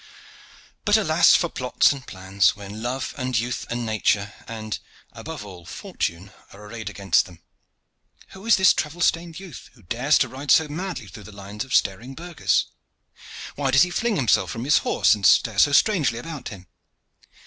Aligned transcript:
But 0.83 0.97
alas! 0.97 1.35
for 1.35 1.47
plots 1.47 1.91
and 1.91 2.07
plans 2.07 2.55
when 2.55 2.81
love 2.81 3.13
and 3.17 3.37
youth 3.37 3.67
and 3.69 3.85
nature, 3.85 4.33
and 4.47 4.79
above 5.11 5.45
all, 5.45 5.63
fortune 5.63 6.31
are 6.51 6.65
arrayed 6.65 6.89
against 6.89 7.27
them. 7.27 7.43
Who 8.29 8.43
is 8.47 8.55
this 8.55 8.73
travel 8.73 9.01
stained 9.01 9.39
youth 9.39 9.69
who 9.73 9.83
dares 9.83 10.17
to 10.17 10.27
ride 10.27 10.49
so 10.49 10.67
madly 10.67 11.05
through 11.05 11.25
the 11.25 11.31
lines 11.31 11.63
of 11.63 11.75
staring 11.75 12.15
burghers? 12.15 12.65
Why 13.53 13.69
does 13.69 13.83
he 13.83 13.91
fling 13.91 14.15
himself 14.15 14.49
from 14.49 14.63
his 14.65 14.79
horse 14.79 15.13
and 15.13 15.23
stare 15.23 15.59
so 15.59 15.71
strangely 15.71 16.17
about 16.17 16.47
him? 16.49 16.65